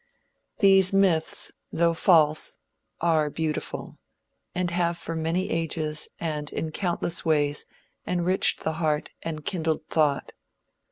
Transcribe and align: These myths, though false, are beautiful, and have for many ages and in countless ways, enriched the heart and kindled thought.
These 0.57 0.91
myths, 0.91 1.51
though 1.71 1.93
false, 1.93 2.57
are 3.01 3.29
beautiful, 3.29 3.99
and 4.55 4.71
have 4.71 4.97
for 4.97 5.15
many 5.15 5.51
ages 5.51 6.07
and 6.19 6.51
in 6.51 6.71
countless 6.71 7.23
ways, 7.23 7.67
enriched 8.07 8.61
the 8.61 8.73
heart 8.81 9.11
and 9.21 9.45
kindled 9.45 9.85
thought. 9.91 10.31